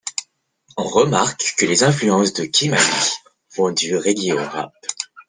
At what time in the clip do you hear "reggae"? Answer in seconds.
3.95-4.33